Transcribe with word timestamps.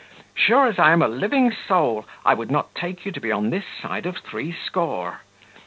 Sure 0.33 0.65
as 0.65 0.79
I 0.79 0.93
am 0.93 1.03
a 1.03 1.07
living 1.07 1.51
soul, 1.51 2.07
one 2.23 2.37
would 2.39 2.63
take 2.73 3.05
you 3.05 3.11
to 3.11 3.19
be 3.21 3.31
on 3.31 3.51
this 3.51 3.65
side 3.83 4.07
of 4.07 4.17
threescore. 4.17 5.19